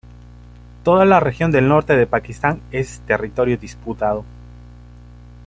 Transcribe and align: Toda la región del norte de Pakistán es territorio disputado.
Toda 0.83 1.05
la 1.05 1.19
región 1.19 1.51
del 1.51 1.67
norte 1.67 1.95
de 1.95 2.07
Pakistán 2.07 2.59
es 2.71 3.01
territorio 3.01 3.55
disputado. 3.55 4.25